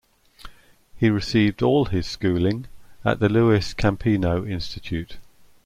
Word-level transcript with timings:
He 0.95 1.11
received 1.11 1.61
all 1.61 1.85
his 1.85 2.07
schooling 2.07 2.65
at 3.05 3.19
the 3.19 3.29
Luis 3.29 3.75
Campino 3.75 4.47
Institute. 4.49 5.17